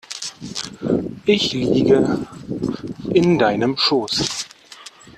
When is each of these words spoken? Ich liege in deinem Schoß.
Ich 1.27 1.53
liege 1.53 2.25
in 3.13 3.37
deinem 3.37 3.77
Schoß. 3.77 4.47